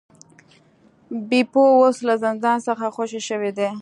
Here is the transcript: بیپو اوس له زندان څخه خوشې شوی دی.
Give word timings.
بیپو 1.29 1.61
اوس 1.81 1.97
له 2.07 2.15
زندان 2.23 2.57
څخه 2.67 2.85
خوشې 2.95 3.21
شوی 3.27 3.51
دی. 3.57 3.69